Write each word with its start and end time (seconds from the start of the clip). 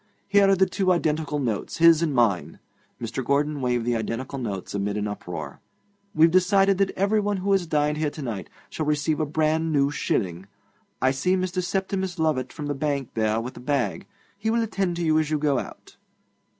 Here 0.27 0.49
are 0.49 0.55
the 0.55 0.65
two 0.65 0.91
identical 0.91 1.37
notes, 1.37 1.77
his 1.77 2.01
and 2.01 2.11
mine.' 2.15 2.57
Mr. 2.99 3.23
Gordon 3.23 3.61
waved 3.61 3.85
the 3.85 3.95
identical 3.95 4.39
notes 4.39 4.73
amid 4.73 4.97
an 4.97 5.07
uproar. 5.07 5.59
'We've 6.15 6.31
decided 6.31 6.79
that 6.79 6.89
everyone 6.97 7.37
who 7.37 7.51
has 7.51 7.67
dined 7.67 7.99
here 7.99 8.09
to 8.09 8.21
night 8.23 8.49
shall 8.71 8.87
receive 8.87 9.19
a 9.19 9.27
brand 9.27 9.71
new 9.71 9.91
shilling. 9.91 10.47
I 11.03 11.11
see 11.11 11.35
Mr. 11.35 11.61
Septimus 11.63 12.17
Lovatt 12.17 12.51
from 12.51 12.65
the 12.65 12.73
bank 12.73 13.11
there 13.13 13.39
with 13.39 13.57
a 13.57 13.59
bag. 13.59 14.07
He 14.39 14.49
will 14.49 14.63
attend 14.63 14.95
to 14.95 15.03
you 15.03 15.19
as 15.19 15.29
you 15.29 15.37
go 15.37 15.59
out. 15.59 15.97